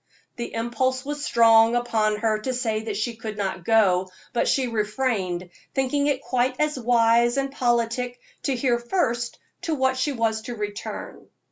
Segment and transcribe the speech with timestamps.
[0.35, 4.65] The impulse was strong upon her to say that she could not go, but she
[4.67, 10.41] refrained, thinking it quite as wise and politic to hear first to what she was
[10.41, 11.27] to return.